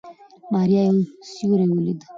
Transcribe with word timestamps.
ماريا 0.53 0.81
يو 0.87 0.97
سيوری 1.31 1.65
وليد. 1.73 1.99